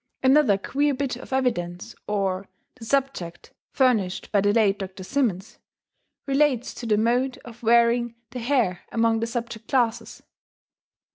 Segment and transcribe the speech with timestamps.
[0.23, 5.03] Another queer bit of evidence or, the subject, furnished by the late Dr.
[5.03, 5.59] Simmons,
[6.25, 10.23] relates to the mode of wearing the hair among the subject classes.